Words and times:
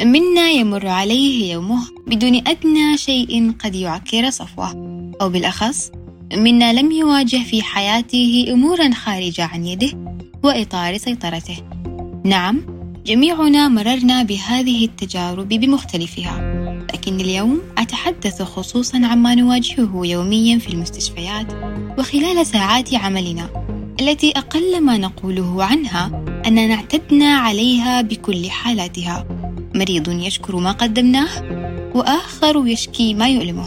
منا 0.00 0.50
يمر 0.50 0.86
عليه 0.86 1.52
يومه 1.52 1.80
بدون 2.06 2.34
أدنى 2.34 2.96
شيء 2.96 3.52
قد 3.64 3.74
يعكر 3.74 4.30
صفوه. 4.30 4.70
أو 5.20 5.28
بالأخص 5.28 5.90
منا 6.34 6.72
لم 6.72 6.92
يواجه 6.92 7.36
في 7.36 7.62
حياته 7.62 8.46
أمورا 8.52 8.90
خارجة 8.94 9.44
عن 9.44 9.66
يده 9.66 9.90
وإطار 10.42 10.96
سيطرته. 10.96 11.56
نعم 12.24 12.60
جميعنا 13.06 13.68
مررنا 13.68 14.22
بهذه 14.22 14.84
التجارب 14.84 15.48
بمختلفها. 15.48 16.58
لكن 16.94 17.20
اليوم 17.20 17.60
أتحدث 17.78 18.42
خصوصا 18.42 19.06
عما 19.06 19.34
نواجهه 19.34 20.00
يوميا 20.04 20.58
في 20.58 20.68
المستشفيات 20.68 21.46
وخلال 21.98 22.46
ساعات 22.46 22.94
عملنا. 22.94 23.66
التي 24.00 24.30
أقل 24.30 24.80
ما 24.80 24.98
نقوله 24.98 25.64
عنها 25.64 26.24
أننا 26.46 26.74
اعتدنا 26.74 27.36
عليها 27.36 28.02
بكل 28.02 28.50
حالاتها. 28.50 29.47
مريض 29.78 30.08
يشكر 30.08 30.56
ما 30.56 30.72
قدمناه 30.72 31.28
وآخر 31.94 32.66
يشكي 32.66 33.14
ما 33.14 33.28
يؤلمه 33.28 33.66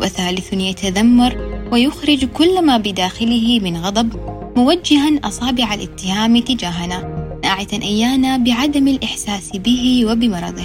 وثالث 0.00 0.52
يتذمر 0.52 1.32
ويخرج 1.72 2.24
كل 2.24 2.62
ما 2.62 2.76
بداخله 2.76 3.60
من 3.60 3.76
غضب 3.76 4.08
موجها 4.56 5.20
أصابع 5.24 5.74
الاتهام 5.74 6.38
تجاهنا 6.38 6.98
ناعتا 7.44 7.76
إيانا 7.82 8.36
بعدم 8.36 8.88
الإحساس 8.88 9.50
به 9.56 10.04
وبمرضه. 10.06 10.64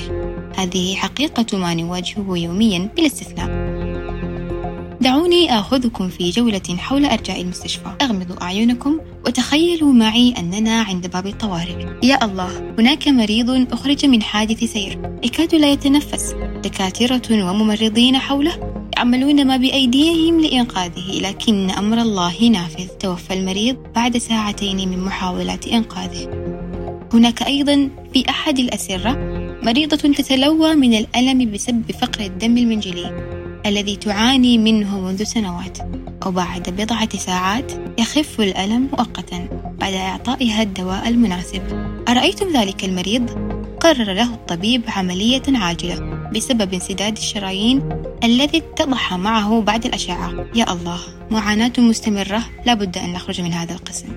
هذه 0.58 0.96
حقيقة 0.96 1.58
ما 1.58 1.74
نواجهه 1.74 2.38
يوميا 2.38 2.90
بلا 2.98 3.06
استثناء 3.06 3.69
دعوني 5.02 5.60
آخذكم 5.60 6.10
في 6.10 6.30
جولة 6.30 6.62
حول 6.78 7.06
أرجاء 7.06 7.42
المستشفى. 7.42 7.96
أغمضوا 8.02 8.44
أعينكم 8.44 9.00
وتخيلوا 9.26 9.94
معي 9.94 10.34
أننا 10.40 10.82
عند 10.82 11.08
باب 11.08 11.28
الطوارئ. 11.28 11.86
يا 12.04 12.26
الله 12.26 12.74
هناك 12.80 13.08
مريض 13.08 13.74
أخرج 13.74 14.06
من 14.06 14.22
حادث 14.22 14.64
سير. 14.64 15.20
يكاد 15.24 15.56
لا 15.56 15.72
يتنفس. 15.72 16.36
دكاترة 16.64 17.50
وممرضين 17.50 18.18
حوله 18.18 18.86
يعملون 18.98 19.48
ما 19.48 19.58
بأيديهم 19.58 20.42
لإنقاذه 20.42 21.20
لكن 21.22 21.70
أمر 21.70 22.02
الله 22.02 22.50
نافذ. 22.50 22.88
توفى 22.88 23.34
المريض 23.34 23.78
بعد 23.96 24.18
ساعتين 24.18 24.90
من 24.90 25.00
محاولات 25.00 25.68
إنقاذه. 25.68 26.30
هناك 27.14 27.44
أيضا 27.44 27.90
في 28.14 28.30
أحد 28.30 28.60
الأسرة 28.60 29.18
مريضة 29.64 29.98
تتلوى 29.98 30.76
من 30.76 30.94
الألم 30.94 31.52
بسبب 31.52 31.92
فقر 32.02 32.22
الدم 32.26 32.58
المنجلي. 32.58 33.39
الذي 33.66 33.96
تعاني 33.96 34.58
منه 34.58 35.00
منذ 35.00 35.24
سنوات 35.24 35.78
وبعد 36.26 36.70
بضعة 36.70 37.18
ساعات 37.18 37.72
يخف 38.00 38.42
الألم 38.42 38.90
مؤقتا 38.92 39.48
بعد 39.80 39.94
إعطائها 39.94 40.62
الدواء 40.62 41.08
المناسب. 41.08 41.62
أرأيتم 42.10 42.54
ذلك 42.54 42.86
المريض؟ 42.86 43.30
قرر 43.80 44.14
له 44.14 44.34
الطبيب 44.34 44.82
عملية 44.88 45.44
عاجلة 45.48 46.30
بسبب 46.36 46.74
انسداد 46.74 47.18
الشرايين 47.18 47.90
الذي 48.24 48.58
اتضح 48.58 49.14
معه 49.14 49.62
بعد 49.62 49.86
الأشعة. 49.86 50.46
يا 50.56 50.74
الله 50.74 51.00
معاناة 51.32 51.74
مستمرة 51.78 52.46
لابد 52.66 52.98
أن 52.98 53.14
نخرج 53.14 53.42
من 53.42 53.54
هذا 53.54 53.74
القسم. 53.74 54.08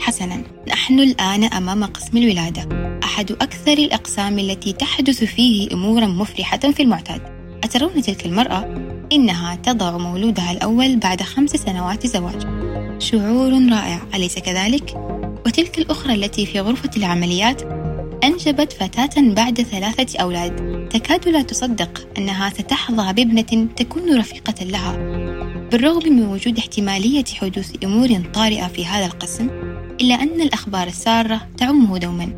حسنا 0.00 0.42
نحن 0.68 1.00
الآن 1.00 1.44
أمام 1.44 1.84
قسم 1.84 2.16
الولادة 2.16 2.68
أحد 3.04 3.32
أكثر 3.32 3.72
الأقسام 3.72 4.38
التي 4.38 4.72
تحدث 4.72 5.24
فيه 5.24 5.72
أمورا 5.72 6.06
مفرحة 6.06 6.58
في 6.58 6.82
المعتاد. 6.82 7.33
أترون 7.74 8.02
تلك 8.02 8.26
المرأة 8.26 8.74
إنها 9.12 9.54
تضع 9.54 9.98
مولودها 9.98 10.52
الأول 10.52 10.96
بعد 10.96 11.22
خمس 11.22 11.50
سنوات 11.50 12.06
زواج. 12.06 12.46
شعور 12.98 13.52
رائع 13.52 14.00
أليس 14.14 14.38
كذلك؟ 14.38 14.94
وتلك 15.46 15.78
الأخرى 15.78 16.14
التي 16.14 16.46
في 16.46 16.60
غرفة 16.60 16.90
العمليات 16.96 17.62
أنجبت 18.24 18.72
فتاة 18.72 19.34
بعد 19.34 19.62
ثلاثة 19.62 20.18
أولاد. 20.18 20.88
تكاد 20.88 21.28
لا 21.28 21.42
تصدق 21.42 22.08
أنها 22.18 22.50
ستحظى 22.50 23.12
بابنة 23.12 23.68
تكون 23.76 24.18
رفيقة 24.18 24.64
لها. 24.64 24.96
بالرغم 25.72 26.12
من 26.12 26.26
وجود 26.26 26.58
احتمالية 26.58 27.24
حدوث 27.24 27.84
أمور 27.84 28.22
طارئة 28.34 28.66
في 28.66 28.86
هذا 28.86 29.06
القسم 29.06 29.50
إلا 30.00 30.14
أن 30.14 30.40
الأخبار 30.40 30.86
السارة 30.86 31.40
تعمه 31.58 31.98
دوما. 31.98 32.28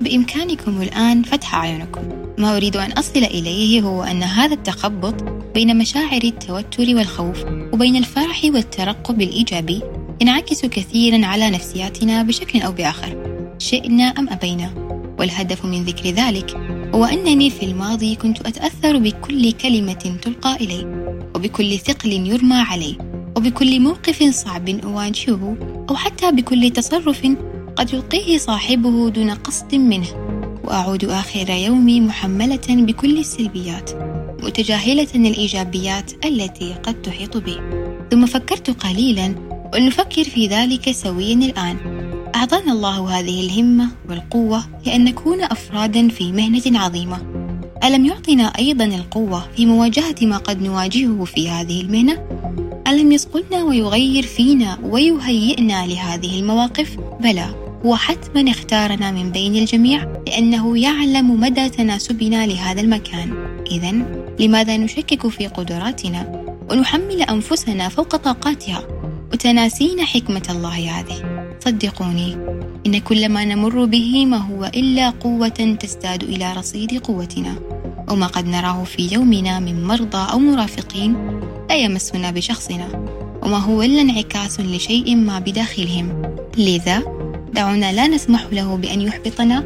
بإمكانكم 0.00 0.82
الآن 0.82 1.22
فتح 1.22 1.54
أعينكم. 1.54 2.23
ما 2.38 2.56
أريد 2.56 2.76
أن 2.76 2.92
أصل 2.92 3.18
إليه 3.18 3.80
هو 3.80 4.02
أن 4.02 4.22
هذا 4.22 4.54
التخبط 4.54 5.14
بين 5.54 5.78
مشاعر 5.78 6.20
التوتر 6.24 6.94
والخوف 6.94 7.44
وبين 7.72 7.96
الفرح 7.96 8.44
والترقب 8.44 9.20
الإيجابي 9.20 9.82
ينعكس 10.20 10.66
كثيرا 10.66 11.26
على 11.26 11.50
نفسياتنا 11.50 12.22
بشكل 12.22 12.60
أو 12.60 12.72
بآخر 12.72 13.16
شئنا 13.58 14.04
أم 14.04 14.28
أبينا؟ 14.28 14.70
والهدف 15.18 15.64
من 15.64 15.84
ذكر 15.84 16.10
ذلك 16.10 16.56
هو 16.94 17.04
أنني 17.04 17.50
في 17.50 17.66
الماضي 17.66 18.14
كنت 18.14 18.46
أتأثر 18.46 18.98
بكل 18.98 19.52
كلمة 19.52 20.18
تلقى 20.22 20.56
إلي 20.56 21.04
وبكل 21.34 21.78
ثقل 21.78 22.12
يرمى 22.12 22.56
علي 22.56 22.98
وبكل 23.36 23.80
موقف 23.80 24.22
صعب 24.22 24.68
أواجهه 24.68 25.56
أو 25.90 25.96
حتى 25.96 26.32
بكل 26.32 26.70
تصرف 26.70 27.26
قد 27.76 27.94
يلقيه 27.94 28.38
صاحبه 28.38 29.10
دون 29.10 29.30
قصد 29.30 29.74
منه. 29.74 30.23
وأعود 30.64 31.04
آخر 31.04 31.50
يومي 31.50 32.00
محملة 32.00 32.66
بكل 32.68 33.18
السلبيات 33.18 33.90
متجاهلة 34.42 35.08
الإيجابيات 35.14 36.24
التي 36.24 36.74
قد 36.82 37.02
تحيط 37.02 37.36
بي 37.36 37.56
ثم 38.10 38.26
فكرت 38.26 38.70
قليلا 38.70 39.34
ولنفكر 39.74 40.24
في 40.24 40.46
ذلك 40.46 40.90
سويا 40.90 41.34
الآن 41.34 41.76
أعطانا 42.34 42.72
الله 42.72 43.18
هذه 43.18 43.46
الهمة 43.46 43.88
والقوة 44.08 44.64
لأن 44.86 45.04
نكون 45.04 45.42
أفرادا 45.42 46.08
في 46.08 46.32
مهنة 46.32 46.78
عظيمة 46.80 47.18
ألم 47.84 48.06
يعطنا 48.06 48.42
أيضا 48.42 48.84
القوة 48.84 49.48
في 49.56 49.66
مواجهة 49.66 50.14
ما 50.22 50.36
قد 50.36 50.62
نواجهه 50.62 51.24
في 51.24 51.50
هذه 51.50 51.80
المهنة؟ 51.80 52.18
ألم 52.88 53.12
يصقلنا 53.12 53.64
ويغير 53.64 54.22
فينا 54.22 54.78
ويهيئنا 54.82 55.86
لهذه 55.86 56.40
المواقف؟ 56.40 56.96
بلى 57.20 57.63
هو 57.86 57.96
حتما 57.96 58.50
اختارنا 58.50 59.10
من 59.10 59.30
بين 59.30 59.56
الجميع 59.56 60.06
لأنه 60.26 60.78
يعلم 60.78 61.40
مدى 61.40 61.68
تناسبنا 61.68 62.46
لهذا 62.46 62.80
المكان. 62.80 63.34
إذا 63.70 63.92
لماذا 64.40 64.76
نشكك 64.76 65.28
في 65.28 65.46
قدراتنا؟ 65.46 66.44
ونحمل 66.70 67.22
أنفسنا 67.22 67.88
فوق 67.88 68.16
طاقاتها. 68.16 68.82
وتناسينا 69.32 70.04
حكمة 70.04 70.42
الله 70.50 71.00
هذه. 71.00 71.46
صدقوني 71.64 72.36
إن 72.86 72.98
كل 72.98 73.28
ما 73.28 73.44
نمر 73.44 73.84
به 73.84 74.26
ما 74.26 74.36
هو 74.36 74.64
إلا 74.64 75.10
قوة 75.10 75.76
تزداد 75.80 76.22
إلى 76.22 76.52
رصيد 76.52 76.98
قوتنا. 76.98 77.54
وما 78.10 78.26
قد 78.26 78.46
نراه 78.46 78.84
في 78.84 79.08
يومنا 79.12 79.60
من 79.60 79.84
مرضى 79.84 80.32
أو 80.32 80.38
مرافقين 80.38 81.40
لا 81.68 81.74
يمسنا 81.74 82.30
بشخصنا. 82.30 83.06
وما 83.42 83.56
هو 83.56 83.82
إلا 83.82 84.00
انعكاس 84.00 84.60
لشيء 84.60 85.16
ما 85.16 85.38
بداخلهم. 85.38 86.22
لذا 86.58 87.13
دعونا 87.54 87.92
لا 87.92 88.06
نسمح 88.06 88.46
له 88.52 88.76
بأن 88.76 89.00
يحبطنا 89.00 89.64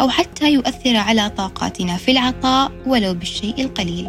أو 0.00 0.08
حتى 0.08 0.52
يؤثر 0.52 0.96
على 0.96 1.30
طاقاتنا 1.30 1.96
في 1.96 2.10
العطاء 2.10 2.72
ولو 2.86 3.14
بالشيء 3.14 3.64
القليل. 3.64 4.08